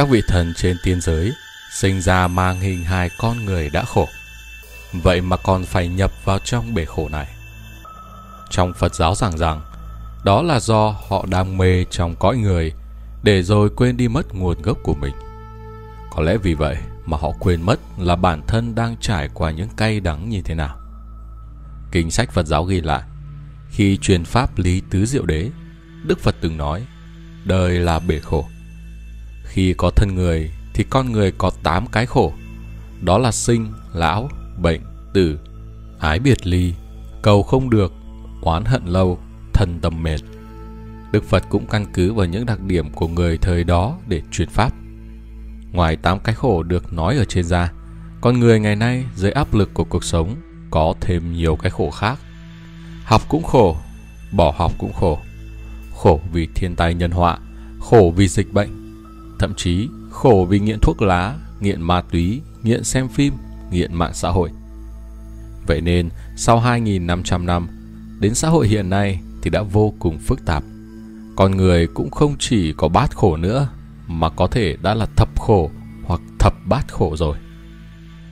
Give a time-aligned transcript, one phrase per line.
[0.00, 1.32] Các vị thần trên tiên giới
[1.72, 4.08] sinh ra mang hình hài con người đã khổ.
[4.92, 7.28] Vậy mà còn phải nhập vào trong bể khổ này.
[8.50, 9.60] Trong Phật giáo giảng rằng,
[10.24, 12.72] đó là do họ đang mê trong cõi người
[13.22, 15.14] để rồi quên đi mất nguồn gốc của mình.
[16.10, 16.76] Có lẽ vì vậy
[17.06, 20.54] mà họ quên mất là bản thân đang trải qua những cay đắng như thế
[20.54, 20.78] nào.
[21.92, 23.02] Kinh sách Phật giáo ghi lại,
[23.70, 25.50] khi truyền pháp lý tứ diệu đế,
[26.04, 26.86] Đức Phật từng nói,
[27.44, 28.48] đời là bể khổ.
[29.50, 32.32] Khi có thân người thì con người có 8 cái khổ.
[33.00, 34.80] Đó là sinh, lão, bệnh,
[35.14, 35.38] tử,
[35.98, 36.74] ái biệt ly,
[37.22, 37.92] cầu không được,
[38.42, 39.18] oán hận lâu,
[39.52, 40.20] thân tâm mệt.
[41.12, 44.48] Đức Phật cũng căn cứ vào những đặc điểm của người thời đó để truyền
[44.48, 44.72] pháp.
[45.72, 47.72] Ngoài 8 cái khổ được nói ở trên ra,
[48.20, 50.36] con người ngày nay dưới áp lực của cuộc sống
[50.70, 52.18] có thêm nhiều cái khổ khác.
[53.04, 53.76] Học cũng khổ,
[54.32, 55.18] bỏ học cũng khổ.
[55.96, 57.38] Khổ vì thiên tai nhân họa,
[57.80, 58.89] khổ vì dịch bệnh,
[59.40, 63.34] thậm chí khổ vì nghiện thuốc lá, nghiện ma túy, nghiện xem phim,
[63.70, 64.50] nghiện mạng xã hội.
[65.66, 67.68] Vậy nên, sau 2.500 năm,
[68.20, 70.64] đến xã hội hiện nay thì đã vô cùng phức tạp.
[71.36, 73.68] Con người cũng không chỉ có bát khổ nữa,
[74.06, 75.70] mà có thể đã là thập khổ
[76.04, 77.36] hoặc thập bát khổ rồi.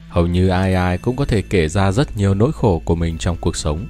[0.08, 3.18] Hầu như ai ai cũng có thể kể ra rất nhiều nỗi khổ của mình
[3.18, 3.86] trong cuộc sống.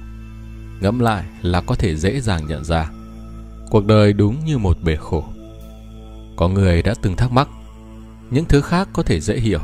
[0.81, 2.91] Ngẫm lại là có thể dễ dàng nhận ra.
[3.69, 5.23] Cuộc đời đúng như một bể khổ.
[6.39, 7.49] Có người đã từng thắc mắc,
[8.29, 9.59] những thứ khác có thể dễ hiểu,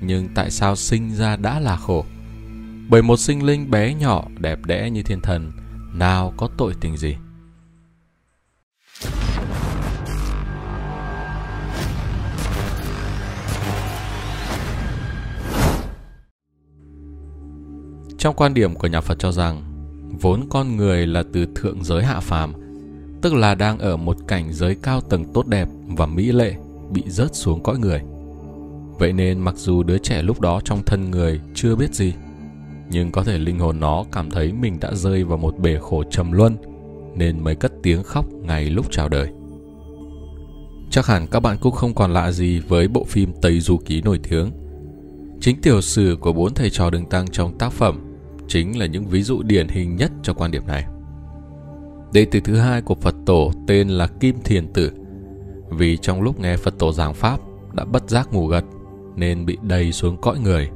[0.00, 2.04] nhưng tại sao sinh ra đã là khổ?
[2.88, 5.52] Bởi một sinh linh bé nhỏ, đẹp đẽ như thiên thần,
[5.94, 7.16] nào có tội tình gì?
[18.18, 19.62] Trong quan điểm của nhà Phật cho rằng,
[20.20, 22.52] vốn con người là từ thượng giới hạ phàm,
[23.22, 26.54] tức là đang ở một cảnh giới cao tầng tốt đẹp và mỹ lệ,
[26.90, 28.00] bị rớt xuống cõi người.
[28.98, 32.12] Vậy nên mặc dù đứa trẻ lúc đó trong thân người chưa biết gì,
[32.90, 36.04] nhưng có thể linh hồn nó cảm thấy mình đã rơi vào một bể khổ
[36.10, 36.56] trầm luân,
[37.14, 39.28] nên mới cất tiếng khóc ngay lúc chào đời.
[40.90, 44.02] Chắc hẳn các bạn cũng không còn lạ gì với bộ phim Tây Du Ký
[44.02, 44.50] nổi tiếng.
[45.40, 48.00] Chính tiểu sử của bốn thầy trò đường tăng trong tác phẩm
[48.48, 50.84] chính là những ví dụ điển hình nhất cho quan điểm này.
[52.12, 54.92] Đệ tử thứ hai của Phật tổ tên là Kim Thiền Tử.
[55.70, 57.40] Vì trong lúc nghe Phật tổ giảng Pháp
[57.72, 58.64] đã bất giác ngủ gật
[59.16, 60.70] nên bị đầy xuống cõi người,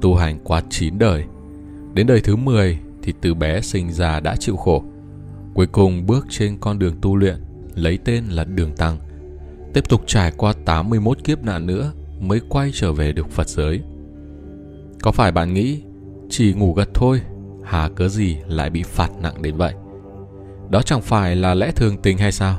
[0.00, 1.24] tu hành qua 9 đời.
[1.94, 4.84] Đến đời thứ 10 thì từ bé sinh ra đã chịu khổ.
[5.54, 7.36] Cuối cùng bước trên con đường tu luyện
[7.74, 8.98] lấy tên là Đường Tăng.
[9.72, 13.80] Tiếp tục trải qua 81 kiếp nạn nữa mới quay trở về được Phật giới.
[15.02, 15.82] Có phải bạn nghĩ
[16.30, 17.20] chỉ ngủ gật thôi,
[17.64, 19.74] hà cớ gì lại bị phạt nặng đến vậy?
[20.74, 22.56] Đó chẳng phải là lẽ thường tình hay sao?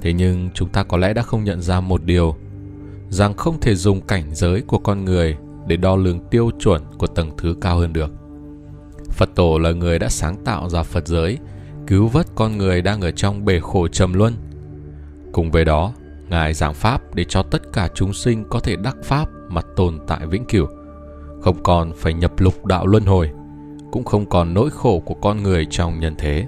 [0.00, 2.36] Thế nhưng chúng ta có lẽ đã không nhận ra một điều
[3.08, 5.36] rằng không thể dùng cảnh giới của con người
[5.66, 8.10] để đo lường tiêu chuẩn của tầng thứ cao hơn được.
[9.10, 11.38] Phật tổ là người đã sáng tạo ra Phật giới,
[11.86, 14.34] cứu vớt con người đang ở trong bể khổ trầm luân.
[15.32, 15.92] Cùng với đó,
[16.28, 19.98] Ngài giảng Pháp để cho tất cả chúng sinh có thể đắc Pháp mà tồn
[20.06, 20.66] tại vĩnh cửu
[21.40, 23.30] không còn phải nhập lục đạo luân hồi,
[23.92, 26.46] cũng không còn nỗi khổ của con người trong nhân thế.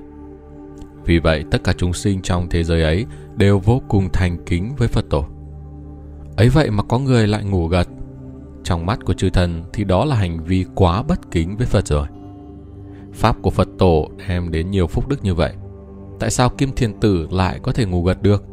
[1.04, 3.06] Vì vậy, tất cả chúng sinh trong thế giới ấy
[3.36, 5.24] đều vô cùng thành kính với Phật tổ.
[6.36, 7.88] Ấy vậy mà có người lại ngủ gật.
[8.64, 11.86] Trong mắt của chư thần thì đó là hành vi quá bất kính với Phật
[11.86, 12.06] rồi.
[13.12, 15.52] Pháp của Phật tổ đem đến nhiều phúc đức như vậy.
[16.20, 18.44] Tại sao Kim Thiền Tử lại có thể ngủ gật được?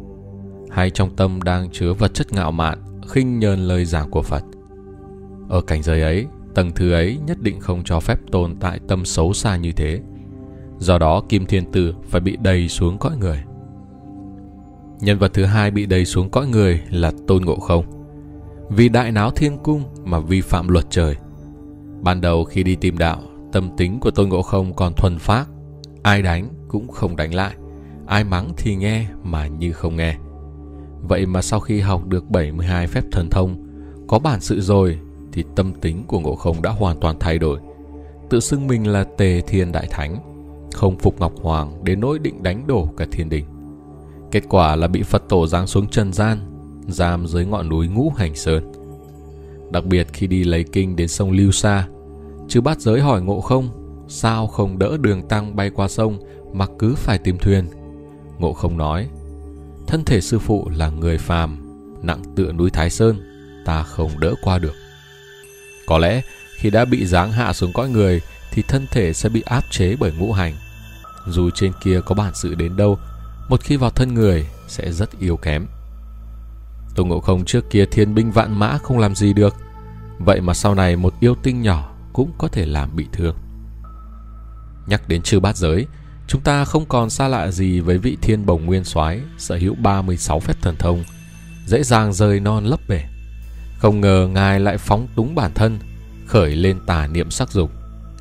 [0.69, 4.43] Hay trong tâm đang chứa vật chất ngạo mạn, khinh nhờn lời giảng của Phật?
[5.49, 6.25] Ở cảnh giới ấy,
[6.55, 10.01] tầng thứ ấy nhất định không cho phép tồn tại tâm xấu xa như thế.
[10.79, 13.43] Do đó Kim Thiên Tử phải bị đầy xuống cõi người.
[14.99, 17.85] Nhân vật thứ hai bị đầy xuống cõi người là Tôn Ngộ Không.
[18.69, 21.15] Vì đại náo thiên cung mà vi phạm luật trời.
[22.01, 23.21] Ban đầu khi đi tìm đạo,
[23.51, 25.49] tâm tính của Tôn Ngộ Không còn thuần phác.
[26.03, 27.55] Ai đánh cũng không đánh lại.
[28.05, 30.17] Ai mắng thì nghe mà như không nghe.
[31.01, 33.67] Vậy mà sau khi học được 72 phép thần thông,
[34.07, 34.99] có bản sự rồi
[35.31, 37.59] thì tâm tính của Ngộ Không đã hoàn toàn thay đổi.
[38.29, 40.17] Tự xưng mình là Tề Thiên Đại Thánh,
[40.77, 43.45] không phục Ngọc Hoàng đến nỗi định đánh đổ cả thiên đình.
[44.31, 46.39] Kết quả là bị Phật tổ giáng xuống trần gian,
[46.87, 48.71] giam dưới ngọn núi Ngũ Hành Sơn.
[49.71, 51.87] Đặc biệt khi đi lấy kinh đến sông Lưu Sa,
[52.47, 53.69] chư bát giới hỏi Ngộ Không
[54.07, 56.19] sao không đỡ đường tăng bay qua sông
[56.53, 57.67] mà cứ phải tìm thuyền.
[58.39, 59.07] Ngộ Không nói,
[59.87, 61.57] thân thể sư phụ là người phàm,
[62.01, 63.21] nặng tựa núi Thái Sơn,
[63.65, 64.75] ta không đỡ qua được.
[65.87, 66.21] Có lẽ
[66.55, 68.21] khi đã bị giáng hạ xuống cõi người
[68.51, 70.53] thì thân thể sẽ bị áp chế bởi ngũ hành.
[71.27, 72.99] Dù trên kia có bản sự đến đâu,
[73.49, 75.65] một khi vào thân người sẽ rất yếu kém.
[76.95, 79.55] Tôn Ngộ Không trước kia thiên binh vạn mã không làm gì được
[80.19, 83.35] Vậy mà sau này một yêu tinh nhỏ cũng có thể làm bị thương
[84.87, 85.87] Nhắc đến chư bát giới
[86.27, 89.75] Chúng ta không còn xa lạ gì với vị thiên bồng nguyên soái sở hữu
[89.75, 91.03] 36 phép thần thông,
[91.65, 93.03] dễ dàng rời non lấp bể.
[93.79, 95.79] Không ngờ ngài lại phóng túng bản thân,
[96.25, 97.71] khởi lên tà niệm sắc dục,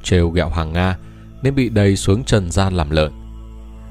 [0.02, 0.96] trêu ghẹo hàng Nga
[1.42, 3.12] nên bị đầy xuống trần gian làm lợn.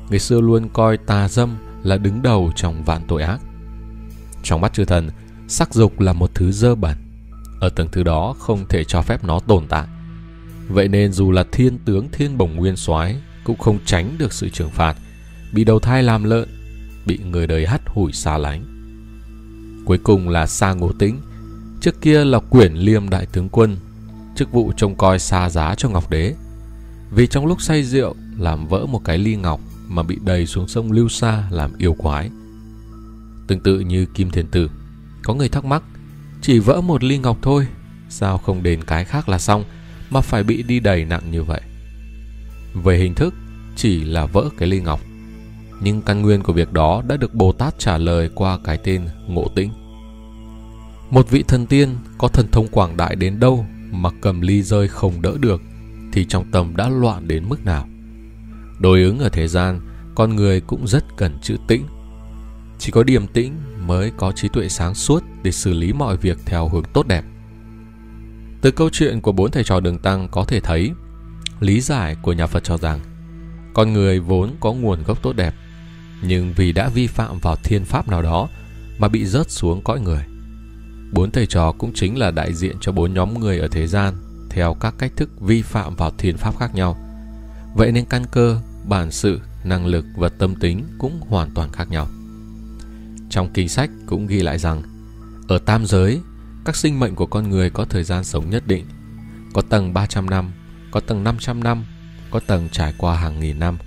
[0.09, 3.39] Người xưa luôn coi tà dâm là đứng đầu trong vạn tội ác.
[4.43, 5.09] Trong mắt chư thần,
[5.47, 6.97] sắc dục là một thứ dơ bẩn.
[7.59, 9.87] Ở tầng thứ đó không thể cho phép nó tồn tại.
[10.69, 14.49] Vậy nên dù là thiên tướng thiên bồng nguyên soái cũng không tránh được sự
[14.49, 14.97] trừng phạt,
[15.53, 16.49] bị đầu thai làm lợn,
[17.05, 18.65] bị người đời hắt hủi xa lánh.
[19.85, 21.21] Cuối cùng là Sa Ngô Tĩnh,
[21.81, 23.77] trước kia là quyển liêm đại tướng quân,
[24.35, 26.33] chức vụ trông coi xa giá cho Ngọc Đế.
[27.15, 30.67] Vì trong lúc say rượu làm vỡ một cái ly ngọc mà bị đầy xuống
[30.67, 32.29] sông Lưu Sa làm yêu quái.
[33.47, 34.69] Tương tự như Kim Thiên Tử,
[35.23, 35.83] có người thắc mắc,
[36.41, 37.67] chỉ vỡ một ly ngọc thôi,
[38.09, 39.63] sao không đền cái khác là xong
[40.09, 41.61] mà phải bị đi đầy nặng như vậy?
[42.73, 43.33] Về hình thức,
[43.75, 45.01] chỉ là vỡ cái ly ngọc.
[45.81, 49.07] Nhưng căn nguyên của việc đó đã được Bồ Tát trả lời qua cái tên
[49.27, 49.71] Ngộ Tĩnh.
[51.09, 54.87] Một vị thần tiên có thần thông quảng đại đến đâu mà cầm ly rơi
[54.87, 55.61] không đỡ được
[56.15, 57.87] thì trong tâm đã loạn đến mức nào.
[58.79, 59.81] Đối ứng ở thế gian,
[60.15, 61.85] con người cũng rất cần chữ tĩnh.
[62.79, 63.53] Chỉ có điềm tĩnh
[63.87, 67.23] mới có trí tuệ sáng suốt để xử lý mọi việc theo hướng tốt đẹp.
[68.61, 70.91] Từ câu chuyện của bốn thầy trò đường tăng có thể thấy
[71.59, 72.99] Lý giải của nhà Phật cho rằng
[73.73, 75.53] con người vốn có nguồn gốc tốt đẹp,
[76.21, 78.49] nhưng vì đã vi phạm vào thiên pháp nào đó
[78.97, 80.25] mà bị rớt xuống cõi người.
[81.11, 84.13] Bốn thầy trò cũng chính là đại diện cho bốn nhóm người ở thế gian
[84.55, 86.97] theo các cách thức vi phạm vào thiên pháp khác nhau.
[87.75, 91.89] Vậy nên căn cơ, bản sự, năng lực và tâm tính cũng hoàn toàn khác
[91.89, 92.07] nhau.
[93.29, 94.83] Trong kinh sách cũng ghi lại rằng
[95.47, 96.21] ở tam giới,
[96.65, 98.85] các sinh mệnh của con người có thời gian sống nhất định,
[99.53, 100.51] có tầng 300 năm
[100.91, 101.85] có tầng 500 năm,
[102.31, 103.77] có tầng trải qua hàng nghìn năm.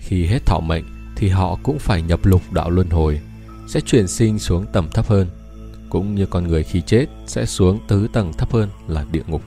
[0.00, 0.84] Khi hết thọ mệnh
[1.16, 3.20] thì họ cũng phải nhập lục đạo luân hồi,
[3.68, 5.28] sẽ chuyển sinh xuống tầm thấp hơn,
[5.90, 9.42] cũng như con người khi chết sẽ xuống tứ tầng thấp hơn là địa ngục.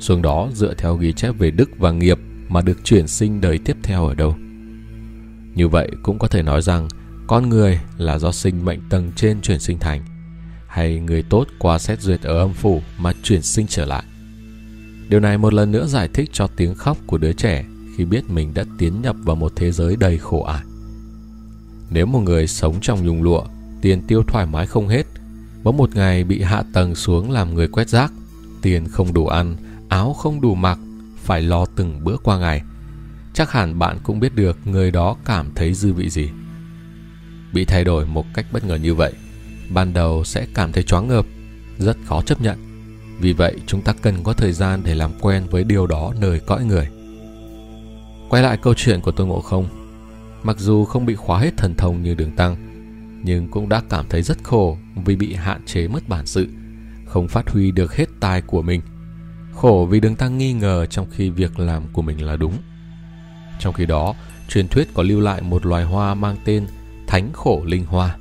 [0.00, 2.18] Xuống đó dựa theo ghi chép về đức và nghiệp
[2.48, 4.36] mà được chuyển sinh đời tiếp theo ở đâu.
[5.54, 6.88] Như vậy cũng có thể nói rằng
[7.26, 10.04] con người là do sinh mệnh tầng trên chuyển sinh thành,
[10.66, 14.04] hay người tốt qua xét duyệt ở âm phủ mà chuyển sinh trở lại.
[15.08, 17.64] Điều này một lần nữa giải thích cho tiếng khóc của đứa trẻ
[17.96, 20.62] khi biết mình đã tiến nhập vào một thế giới đầy khổ ải.
[21.90, 23.44] Nếu một người sống trong nhung lụa,
[23.82, 25.06] tiền tiêu thoải mái không hết,
[25.62, 28.12] bỗng một ngày bị hạ tầng xuống làm người quét rác,
[28.62, 29.56] tiền không đủ ăn,
[29.94, 30.78] áo không đủ mặc,
[31.16, 32.62] phải lo từng bữa qua ngày.
[33.34, 36.30] Chắc hẳn bạn cũng biết được người đó cảm thấy dư vị gì.
[37.52, 39.12] Bị thay đổi một cách bất ngờ như vậy,
[39.70, 41.26] ban đầu sẽ cảm thấy choáng ngợp,
[41.78, 42.58] rất khó chấp nhận
[43.20, 46.40] vì vậy chúng ta cần có thời gian để làm quen với điều đó nơi
[46.40, 46.88] cõi người.
[48.28, 49.68] Quay lại câu chuyện của Tôn Ngộ Không.
[50.42, 52.56] Mặc dù không bị khóa hết thần thông như đường tăng,
[53.24, 56.48] nhưng cũng đã cảm thấy rất khổ vì bị hạn chế mất bản sự,
[57.06, 58.80] không phát huy được hết tài của mình.
[59.54, 62.52] Khổ vì đường tăng nghi ngờ trong khi việc làm của mình là đúng.
[63.58, 64.14] Trong khi đó,
[64.48, 66.66] truyền thuyết có lưu lại một loài hoa mang tên
[67.06, 68.16] Thánh Khổ Linh Hoa.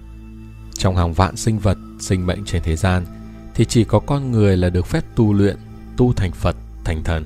[0.73, 3.05] Trong hàng vạn sinh vật, sinh mệnh trên thế gian,
[3.55, 5.57] thì chỉ có con người là được phép tu luyện,
[5.97, 7.25] tu thành Phật, thành thần.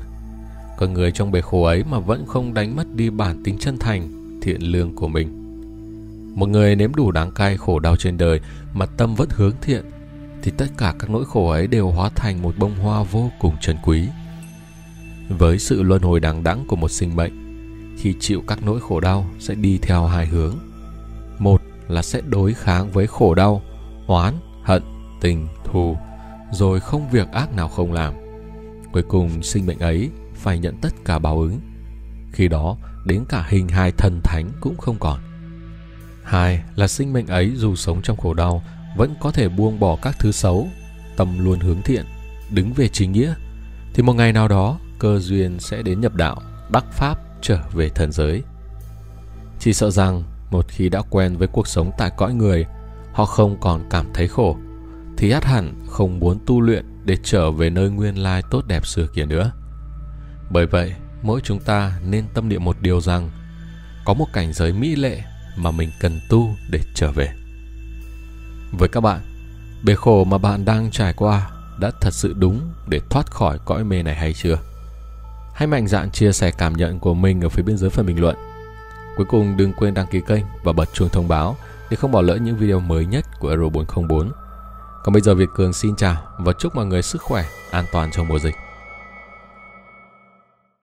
[0.78, 3.78] Con người trong bể khổ ấy mà vẫn không đánh mất đi bản tính chân
[3.78, 4.10] thành,
[4.42, 5.44] thiện lương của mình.
[6.36, 8.40] Một người nếm đủ đáng cay khổ đau trên đời
[8.74, 9.86] mà tâm vẫn hướng thiện,
[10.48, 13.56] thì tất cả các nỗi khổ ấy đều hóa thành một bông hoa vô cùng
[13.62, 14.08] trân quý.
[15.30, 17.34] Với sự luân hồi đằng đẵng của một sinh mệnh,
[17.98, 20.56] khi chịu các nỗi khổ đau sẽ đi theo hai hướng.
[21.40, 23.62] Một là sẽ đối kháng với khổ đau,
[24.08, 24.84] oán, hận,
[25.22, 25.98] tình, thù
[26.52, 28.14] rồi không việc ác nào không làm.
[28.94, 31.60] Cuối cùng sinh mệnh ấy phải nhận tất cả báo ứng.
[32.32, 35.20] Khi đó, đến cả hình hài thần thánh cũng không còn.
[36.24, 38.64] Hai là sinh mệnh ấy dù sống trong khổ đau
[38.98, 40.68] vẫn có thể buông bỏ các thứ xấu,
[41.18, 42.06] tâm luôn hướng thiện,
[42.50, 43.34] đứng về chính nghĩa,
[43.94, 47.90] thì một ngày nào đó cơ duyên sẽ đến nhập đạo, đắc pháp trở về
[47.90, 48.44] thần giới.
[49.60, 52.66] Chỉ sợ rằng một khi đã quen với cuộc sống tại cõi người,
[53.14, 54.58] họ không còn cảm thấy khổ,
[55.18, 58.86] thì ắt hẳn không muốn tu luyện để trở về nơi nguyên lai tốt đẹp
[58.88, 59.52] xưa kia nữa.
[60.52, 63.30] Bởi vậy, mỗi chúng ta nên tâm niệm một điều rằng
[64.06, 65.24] có một cảnh giới mỹ lệ
[65.58, 67.34] mà mình cần tu để trở về.
[68.72, 69.20] Với các bạn,
[69.84, 73.84] bể khổ mà bạn đang trải qua đã thật sự đúng để thoát khỏi cõi
[73.84, 74.58] mê này hay chưa?
[75.54, 78.22] Hãy mạnh dạn chia sẻ cảm nhận của mình ở phía bên dưới phần bình
[78.22, 78.36] luận.
[79.18, 81.56] Cuối cùng đừng quên đăng ký kênh và bật chuông thông báo
[81.90, 84.32] để không bỏ lỡ những video mới nhất của Euro 404.
[85.04, 88.12] Còn bây giờ Việt Cường xin chào và chúc mọi người sức khỏe, an toàn
[88.12, 88.56] trong mùa dịch.